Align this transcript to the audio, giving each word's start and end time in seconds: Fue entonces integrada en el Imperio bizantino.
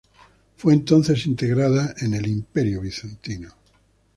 Fue 0.57 0.73
entonces 0.73 1.27
integrada 1.27 1.93
en 1.99 2.15
el 2.15 2.25
Imperio 2.25 2.81
bizantino. 2.81 3.51